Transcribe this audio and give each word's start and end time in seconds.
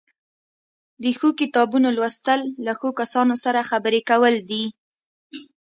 د 1.03 1.05
ښو 1.17 1.29
کتابونو 1.39 1.87
لوستل 1.97 2.41
له 2.65 2.73
ښو 2.79 2.89
کسانو 2.99 3.35
سره 3.43 3.67
خبرې 3.71 4.01
کول 4.09 4.35
دي. 4.49 4.63